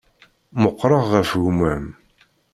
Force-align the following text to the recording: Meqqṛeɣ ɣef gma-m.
Meqqṛeɣ 0.61 1.03
ɣef 1.11 1.29
gma-m. 1.43 1.85